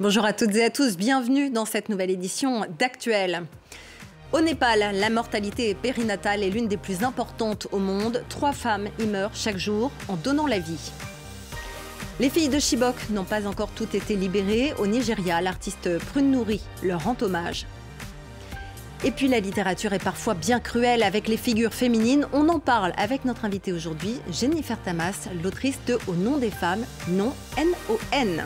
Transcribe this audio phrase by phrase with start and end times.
[0.00, 3.42] Bonjour à toutes et à tous, bienvenue dans cette nouvelle édition d'Actuel.
[4.32, 8.22] Au Népal, la mortalité périnatale est l'une des plus importantes au monde.
[8.28, 10.92] Trois femmes y meurent chaque jour en donnant la vie.
[12.20, 14.72] Les filles de Chibok n'ont pas encore toutes été libérées.
[14.78, 17.66] Au Nigeria, l'artiste Prune Nouri leur rend hommage.
[19.02, 22.28] Et puis la littérature est parfois bien cruelle avec les figures féminines.
[22.32, 26.84] On en parle avec notre invitée aujourd'hui, Jennifer Tamas, l'autrice de Au nom des femmes,
[27.08, 28.44] non N-O-N.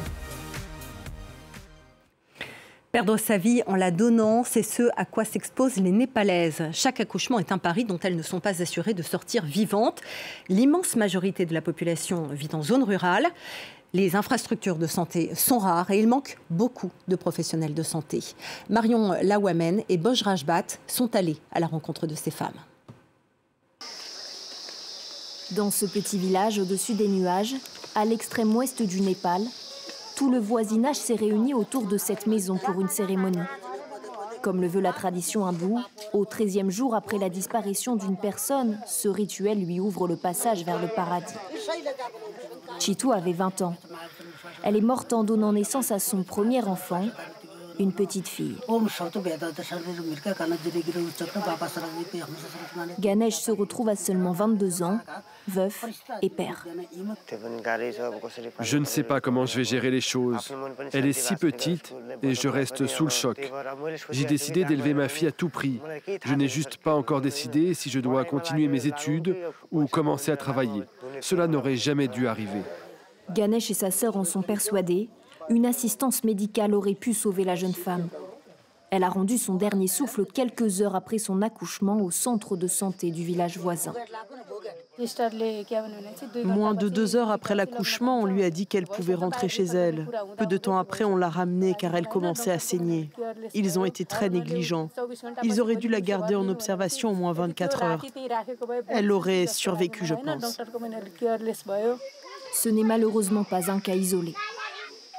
[2.93, 6.65] Perdre sa vie en la donnant, c'est ce à quoi s'exposent les Népalaises.
[6.73, 10.03] Chaque accouchement est un pari dont elles ne sont pas assurées de sortir vivantes.
[10.51, 13.27] L'immense majorité de la population vit en zone rurale.
[13.95, 18.21] Les infrastructures de santé sont rares et il manque beaucoup de professionnels de santé.
[18.69, 22.61] Marion Lawamen et Boj Rajbat sont allés à la rencontre de ces femmes.
[25.53, 27.55] Dans ce petit village au-dessus des nuages,
[27.95, 29.41] à l'extrême ouest du Népal,
[30.23, 33.42] tout le voisinage s'est réuni autour de cette maison pour une cérémonie.
[34.41, 35.81] Comme le veut la tradition hindoue,
[36.12, 40.81] au 13e jour après la disparition d'une personne, ce rituel lui ouvre le passage vers
[40.81, 41.34] le paradis.
[42.78, 43.75] Chitu avait 20 ans.
[44.62, 47.06] Elle est morte en donnant naissance à son premier enfant,
[47.83, 48.56] une petite fille.
[52.98, 55.00] Ganesh se retrouve à seulement 22 ans,
[55.48, 55.84] veuf
[56.22, 56.66] et père.
[58.60, 60.53] Je ne sais pas comment je vais gérer les choses.
[60.92, 63.53] Elle est si petite et je reste sous le choc.
[64.10, 65.80] J'ai décidé d'élever ma fille à tout prix.
[66.25, 69.36] Je n'ai juste pas encore décidé si je dois continuer mes études
[69.70, 70.83] ou commencer à travailler.
[71.20, 72.62] Cela n'aurait jamais dû arriver.
[73.30, 75.08] Ganesh et sa sœur en sont persuadés
[75.48, 78.09] une assistance médicale aurait pu sauver la jeune femme.
[78.91, 83.11] Elle a rendu son dernier souffle quelques heures après son accouchement au centre de santé
[83.11, 83.94] du village voisin.
[86.44, 90.06] Moins de deux heures après l'accouchement, on lui a dit qu'elle pouvait rentrer chez elle.
[90.37, 93.09] Peu de temps après, on l'a ramenée car elle commençait à saigner.
[93.55, 94.91] Ils ont été très négligents.
[95.43, 98.05] Ils auraient dû la garder en observation au moins 24 heures.
[98.89, 100.59] Elle aurait survécu, je pense.
[102.53, 104.34] Ce n'est malheureusement pas un cas isolé.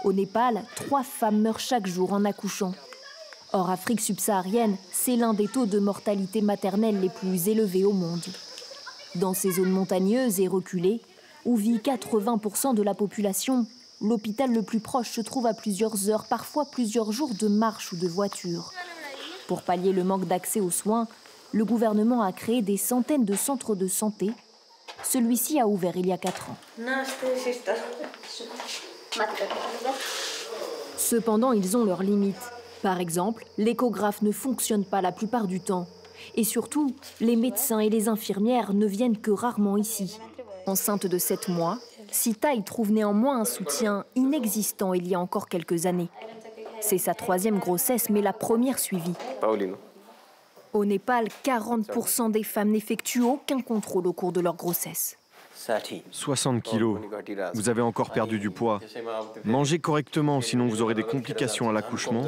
[0.04, 2.74] Au Népal, trois femmes meurent chaque jour en accouchant.
[3.54, 8.24] Or, Afrique subsaharienne, c'est l'un des taux de mortalité maternelle les plus élevés au monde.
[9.16, 11.00] Dans ces zones montagneuses et reculées,
[11.46, 13.66] où vit 80% de la population,
[14.02, 17.96] l'hôpital le plus proche se trouve à plusieurs heures, parfois plusieurs jours de marche ou
[17.96, 18.74] de voiture.
[19.48, 21.08] Pour pallier le manque d'accès aux soins,
[21.54, 24.32] le gouvernement a créé des centaines de centres de santé.
[25.04, 26.58] Celui-ci a ouvert il y a quatre ans.
[30.98, 32.52] Cependant, ils ont leurs limites.
[32.82, 35.88] Par exemple, l'échographe ne fonctionne pas la plupart du temps.
[36.36, 40.20] Et surtout, les médecins et les infirmières ne viennent que rarement ici.
[40.66, 41.80] Enceinte de 7 mois,
[42.12, 46.10] Sita y trouve néanmoins un soutien inexistant il y a encore quelques années.
[46.80, 49.16] C'est sa troisième grossesse, mais la première suivie.
[50.74, 55.18] Au Népal, 40% des femmes n'effectuent aucun contrôle au cours de leur grossesse.
[56.12, 57.00] 60 kilos.
[57.54, 58.80] Vous avez encore perdu du poids.
[59.46, 62.24] Mangez correctement, sinon vous aurez des complications à l'accouchement.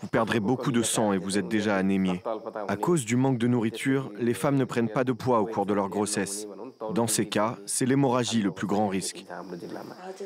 [0.00, 2.22] Vous perdrez beaucoup de sang et vous êtes déjà anémié.
[2.68, 5.66] À cause du manque de nourriture, les femmes ne prennent pas de poids au cours
[5.66, 6.46] de leur grossesse.
[6.94, 9.24] Dans ces cas, c'est l'hémorragie le plus grand risque.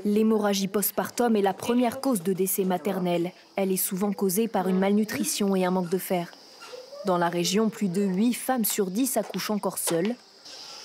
[0.04, 3.32] L'hémorragie postpartum est la première cause de décès maternel.
[3.56, 6.32] Elle est souvent causée par une malnutrition et un manque de fer.
[7.04, 10.16] Dans la région, plus de 8 femmes sur 10 accouchent encore seules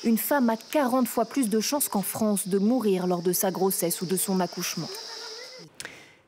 [0.03, 3.51] une femme a 40 fois plus de chances qu'en France de mourir lors de sa
[3.51, 4.88] grossesse ou de son accouchement.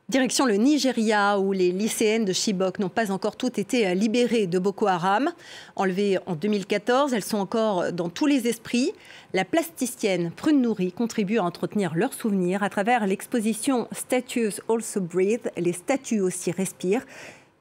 [0.09, 4.59] Direction le Nigeria, où les lycéennes de Chibok n'ont pas encore toutes été libérées de
[4.59, 5.31] Boko Haram.
[5.78, 8.91] Enlevées en 2014, elles sont encore dans tous les esprits.
[9.34, 15.49] La plasticienne Prune Nourri contribue à entretenir leurs souvenirs à travers l'exposition Statues Also Breathe,
[15.58, 17.05] les statues aussi respirent,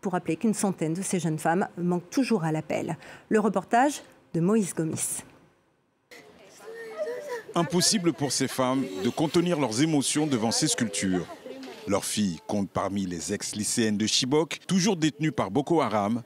[0.00, 2.98] pour rappeler qu'une centaine de ces jeunes femmes manquent toujours à l'appel.
[3.28, 4.02] Le reportage
[4.34, 5.22] de Moïse Gomis.
[7.54, 11.26] Impossible pour ces femmes de contenir leurs émotions devant ces sculptures.
[11.86, 16.22] Leur fille compte parmi les ex-lycéennes de Chibok, toujours détenues par Boko Haram.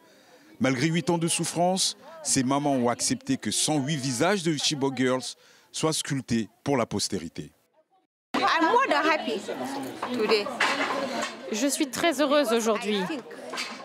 [0.61, 5.35] Malgré 8 ans de souffrance, ces mamans ont accepté que 108 visages de Chibok Girls
[5.73, 7.51] soient sculptés pour la postérité.
[11.53, 13.01] Je suis très heureuse aujourd'hui.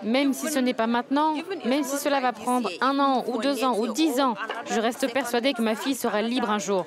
[0.04, 1.36] Même si ce n'est pas maintenant,
[1.66, 4.36] même si cela va prendre un an ou deux ans ou dix ans,
[4.70, 6.86] je reste persuadée que ma fille sera libre un jour.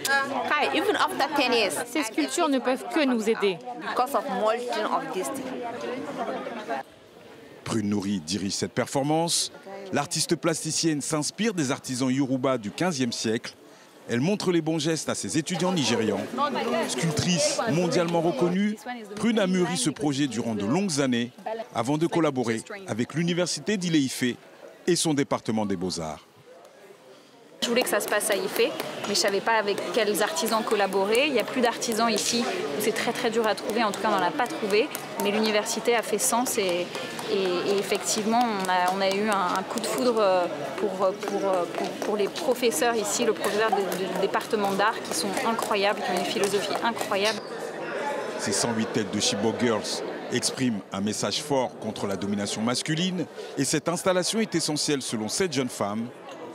[1.87, 3.59] Ces sculptures ne peuvent que nous aider.
[7.65, 9.53] Prune Nourri dirige cette performance.
[9.93, 13.55] L'artiste plasticienne s'inspire des artisans Yoruba du XVe siècle.
[14.09, 16.21] Elle montre les bons gestes à ses étudiants nigérians.
[16.89, 18.77] Sculptrice mondialement reconnue,
[19.17, 21.31] Prune a mûri ce projet durant de longues années
[21.75, 24.37] avant de collaborer avec l'université d'Ile-Ife
[24.87, 26.27] et son département des beaux-arts.
[27.65, 28.71] Je voulais que ça se passe à IFE, mais
[29.05, 31.29] je ne savais pas avec quels artisans collaborer.
[31.29, 32.45] Il n'y a plus d'artisans ici,
[32.79, 34.87] c'est très très dur à trouver, en tout cas on n'en a pas trouvé.
[35.23, 36.87] Mais l'université a fait sens et,
[37.79, 38.43] effectivement
[38.95, 41.13] on a, eu un, coup de foudre pour,
[42.05, 46.25] pour, les professeurs ici, le professeur du département d'art qui sont incroyables, qui ont une
[46.25, 47.39] philosophie incroyable.
[48.39, 53.27] Ces 108 têtes de Chibok Girls expriment un message fort contre la domination masculine
[53.57, 56.09] et cette installation est essentielle selon cette jeune femme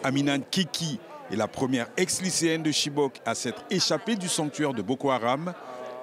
[0.04, 1.00] Aminan Kiki
[1.32, 5.54] est la première ex-lycéenne de Chibok à s'être échappée du sanctuaire de Boko Haram.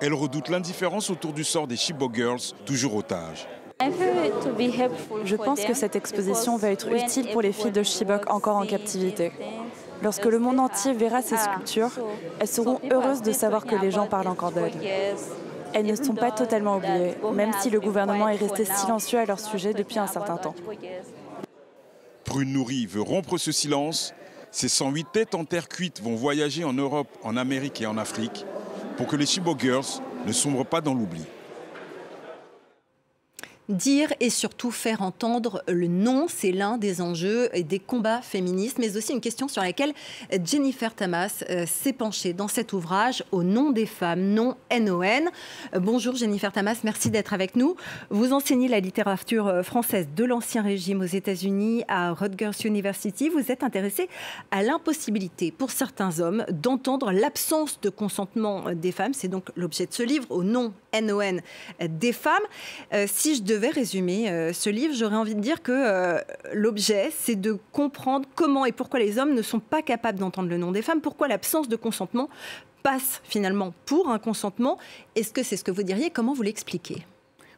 [0.00, 3.48] Elle redoute l'indifférence autour du sort des Chibok Girls, toujours otages.
[3.80, 8.66] Je pense que cette exposition va être utile pour les filles de Chibok encore en
[8.66, 9.32] captivité.
[10.02, 11.90] Lorsque le monde entier verra ces sculptures,
[12.40, 15.16] elles seront heureuses de savoir que les gens parlent encore d'elles.
[15.74, 19.40] Elles ne sont pas totalement oubliées, même si le gouvernement est resté silencieux à leur
[19.40, 20.54] sujet depuis un certain temps.
[22.24, 24.14] Prune Nourri veut rompre ce silence.
[24.50, 28.46] Ces 108 têtes en terre cuite vont voyager en Europe, en Amérique et en Afrique
[28.96, 31.22] pour que les Chibok Girls ne sombrent pas dans l'oubli
[33.68, 38.78] dire et surtout faire entendre le non, c'est l'un des enjeux et des combats féministes,
[38.78, 39.92] mais aussi une question sur laquelle
[40.44, 45.02] Jennifer Tamas euh, s'est penchée dans cet ouvrage au nom des femmes, non NON.
[45.74, 47.76] Euh, bonjour Jennifer Tamas, merci d'être avec nous.
[48.10, 53.28] Vous enseignez la littérature euh, française de l'Ancien Régime aux États-Unis à Rutgers University.
[53.28, 54.08] Vous êtes intéressé
[54.52, 59.14] à l'impossibilité pour certains hommes d'entendre l'absence de consentement des femmes.
[59.14, 61.40] C'est donc l'objet de ce livre au nom NON
[61.80, 62.42] des femmes.
[63.06, 66.20] si je devais résumer euh, ce livre, j'aurais envie de dire que euh,
[66.52, 70.58] l'objet, c'est de comprendre comment et pourquoi les hommes ne sont pas capables d'entendre le
[70.58, 72.28] nom des femmes, pourquoi l'absence de consentement
[72.82, 74.78] passe finalement pour un consentement.
[75.16, 76.10] Est-ce que c'est ce que vous diriez?
[76.10, 77.04] Comment vous l'expliquez?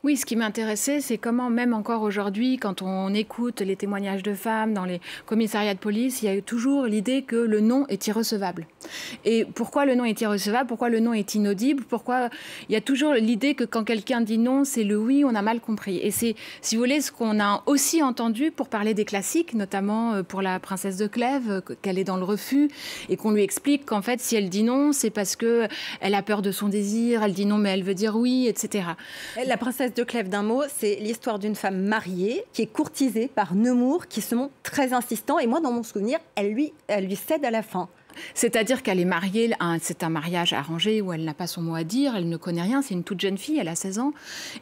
[0.08, 4.32] Oui, ce qui m'intéressait, c'est comment même encore aujourd'hui, quand on écoute les témoignages de
[4.32, 8.06] femmes dans les commissariats de police, il y a toujours l'idée que le nom est
[8.06, 8.66] irrecevable.
[9.26, 10.66] Et pourquoi le nom est irrecevable?
[10.66, 11.84] Pourquoi le nom est inaudible?
[11.86, 12.30] Pourquoi
[12.70, 15.42] il y a toujours l'idée que quand quelqu'un dit non, c'est le oui, on a
[15.42, 15.98] mal compris.
[15.98, 20.14] Et c'est, si vous voulez, ce qu'on a aussi entendu pour parler des classiques, notamment
[20.14, 22.70] euh, pour la princesse de Clèves, qu'elle est dans le refus
[23.10, 25.68] et qu'on lui explique qu'en fait, si elle dit non, c'est parce que
[26.00, 27.22] elle a peur de son désir.
[27.22, 28.86] Elle dit non, mais elle veut dire oui, etc.
[29.46, 33.56] La princesse de Clèves d'un mot, c'est l'histoire d'une femme mariée qui est courtisée par
[33.56, 35.40] Nemours, qui se montre très insistant.
[35.40, 37.88] Et moi, dans mon souvenir, elle lui, elle lui cède à la fin.
[38.34, 41.82] C'est-à-dire qu'elle est mariée, c'est un mariage arrangé où elle n'a pas son mot à
[41.82, 44.12] dire, elle ne connaît rien, c'est une toute jeune fille, elle a 16 ans.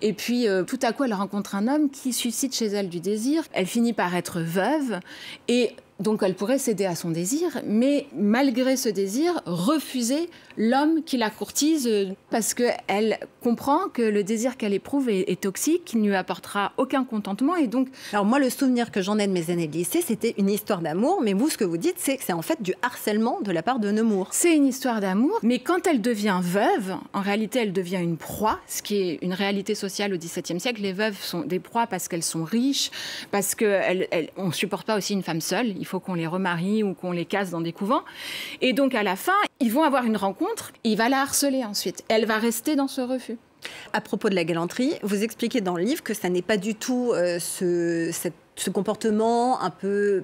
[0.00, 3.00] Et puis euh, tout à coup, elle rencontre un homme qui suscite chez elle du
[3.00, 3.42] désir.
[3.52, 5.00] Elle finit par être veuve
[5.48, 10.28] et donc elle pourrait céder à son désir, mais malgré ce désir, refuser
[10.58, 15.84] l'homme qui la courtise euh, parce qu'elle comprend que le désir qu'elle éprouve est, toxique,
[15.84, 17.56] qu'il ne lui apportera aucun contentement.
[17.56, 20.34] Et donc, alors moi, le souvenir que j'en ai de mes années de lycée, c'était
[20.38, 21.20] une histoire d'amour.
[21.22, 23.62] Mais vous, ce que vous dites, c'est que c'est en fait du harcèlement de la
[23.62, 24.28] part de Nemours.
[24.32, 28.58] C'est une histoire d'amour, mais quand elle devient veuve, en réalité, elle devient une proie,
[28.66, 30.82] ce qui est une réalité sociale au XVIIe siècle.
[30.82, 32.90] Les veuves sont des proies parce qu'elles sont riches,
[33.30, 35.68] parce qu'on ne supporte pas aussi une femme seule.
[35.68, 38.02] Il faut qu'on les remarie ou qu'on les casse dans des couvents.
[38.60, 42.04] Et donc, à la fin, ils vont avoir une rencontre il va la harceler ensuite.
[42.08, 43.38] Elle va rester dans ce refus.
[43.92, 46.74] À propos de la galanterie, vous expliquez dans le livre que ça n'est pas du
[46.74, 50.22] tout euh, ce comportement un peu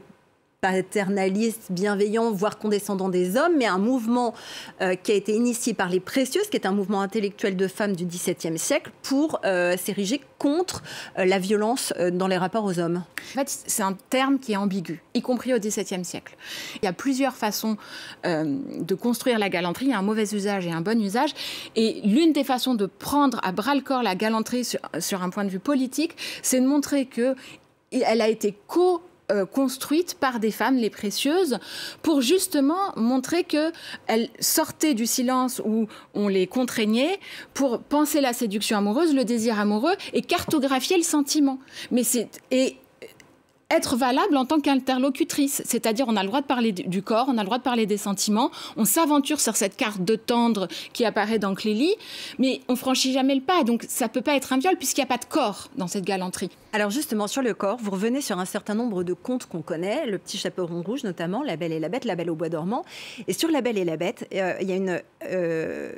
[0.62, 4.32] paternaliste, bienveillant, voire condescendant des hommes, mais un mouvement
[4.80, 7.96] euh, qui a été initié par les Précieuses, qui est un mouvement intellectuel de femmes
[7.96, 10.84] du XVIIe siècle, pour euh, s'ériger contre
[11.18, 13.02] euh, la violence dans les rapports aux hommes.
[13.32, 16.36] En fait, c'est un terme qui est ambigu, y compris au XVIIe siècle.
[16.80, 17.76] Il y a plusieurs façons
[18.24, 21.34] de construire la galanterie, il y a un mauvais usage et un bon usage,
[21.74, 25.30] et l'une des façons de prendre à bras le corps la galanterie sur, sur un
[25.30, 27.34] point de vue politique, c'est de montrer que
[27.90, 31.58] elle a été co euh, construite par des femmes, les précieuses,
[32.02, 37.18] pour justement montrer qu'elles sortaient du silence où on les contraignait
[37.54, 41.58] pour penser la séduction amoureuse, le désir amoureux et cartographier le sentiment.
[41.90, 42.76] Mais c'est et
[43.72, 45.62] être valable en tant qu'interlocutrice.
[45.64, 47.86] C'est-à-dire, on a le droit de parler du corps, on a le droit de parler
[47.86, 51.94] des sentiments, on s'aventure sur cette carte de tendre qui apparaît dans Clélie,
[52.38, 53.64] mais on franchit jamais le pas.
[53.64, 56.04] Donc, ça peut pas être un viol puisqu'il n'y a pas de corps dans cette
[56.04, 56.50] galanterie.
[56.74, 60.06] Alors, justement, sur le corps, vous revenez sur un certain nombre de contes qu'on connaît,
[60.06, 62.84] Le Petit Chaperon Rouge notamment, La Belle et la Bête, La Belle au Bois dormant.
[63.28, 65.00] Et sur La Belle et la Bête, euh, il y a une.
[65.30, 65.92] Euh,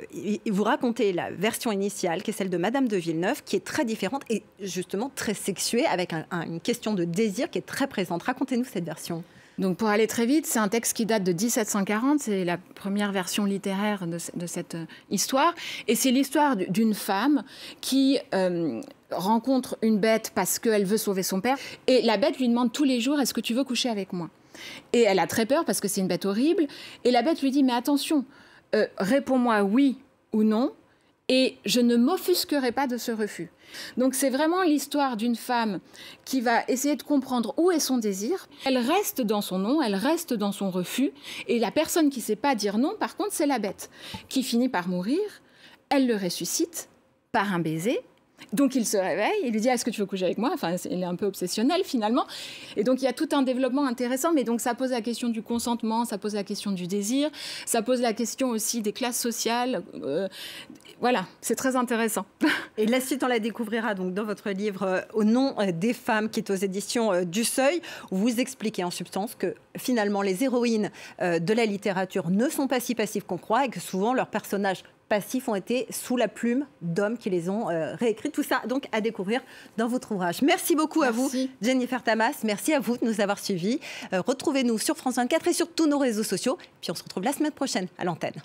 [0.45, 3.85] vous racontez la version initiale, qui est celle de Madame de Villeneuve, qui est très
[3.85, 8.23] différente et justement très sexuée, avec une question de désir qui est très présente.
[8.23, 9.23] Racontez-nous cette version.
[9.57, 13.11] Donc pour aller très vite, c'est un texte qui date de 1740, c'est la première
[13.11, 15.53] version littéraire de, cette euh, histoire,
[15.87, 17.43] et c'est l'histoire d'une femme
[17.79, 18.81] qui euh,
[19.11, 21.57] rencontre une bête parce qu'elle veut sauver son père,
[21.87, 24.29] et la bête lui demande tous les jours, est-ce que tu veux coucher avec moi?
[24.91, 26.67] Et elle a très peur parce que c'est une bête horrible,
[27.05, 28.25] et la bête lui dit, mais attention,
[28.75, 29.97] euh, réponds-moi oui
[30.33, 30.73] ou non,
[31.27, 33.49] et je ne m'offusquerai pas de ce refus.
[33.97, 35.79] Donc c'est vraiment l'histoire d'une femme
[36.23, 38.47] qui va essayer de comprendre où est son désir.
[38.65, 41.11] Elle reste dans son non, elle reste dans son refus.
[41.47, 43.89] Et la personne qui ne sait pas dire non, par contre, c'est la bête,
[44.29, 45.19] qui finit par mourir.
[45.89, 46.89] Elle le ressuscite
[47.31, 47.99] par un baiser.
[48.53, 50.51] Donc il se réveille, il lui dit Est-ce que tu veux coucher avec moi?
[50.53, 52.25] Enfin, il est un peu obsessionnel finalement.
[52.77, 55.29] Et donc il y a tout un développement intéressant, mais donc ça pose la question
[55.29, 57.29] du consentement, ça pose la question du désir,
[57.65, 59.83] ça pose la question aussi des classes sociales.
[60.03, 60.27] Euh,
[61.01, 62.25] voilà, c'est très intéressant.
[62.77, 65.93] Et la suite, on la découvrira donc dans votre livre euh, Au nom euh, des
[65.93, 70.43] femmes, qui est aux éditions du Seuil, où vous expliquez en substance que finalement les
[70.43, 74.27] héroïnes de la littérature ne sont pas si passives qu'on croit et que souvent leurs
[74.27, 78.31] personnages passifs ont été sous la plume d'hommes qui les ont euh, réécrits.
[78.31, 79.41] Tout ça, donc, à découvrir
[79.77, 80.41] dans votre ouvrage.
[80.41, 81.29] Merci beaucoup à vous,
[81.61, 82.41] Jennifer Tamas.
[82.43, 83.79] Merci à vous de nous avoir suivis.
[84.13, 86.57] Euh, retrouvez-nous sur France 24 et sur tous nos réseaux sociaux.
[86.81, 88.41] Puis on se retrouve la semaine prochaine à l'antenne.